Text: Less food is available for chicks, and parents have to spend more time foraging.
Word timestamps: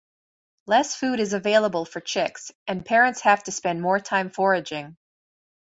Less 0.65 0.95
food 0.95 1.19
is 1.19 1.33
available 1.33 1.85
for 1.85 1.99
chicks, 1.99 2.51
and 2.65 2.83
parents 2.83 3.21
have 3.21 3.43
to 3.43 3.51
spend 3.51 3.83
more 3.83 3.99
time 3.99 4.31
foraging. 4.31 4.97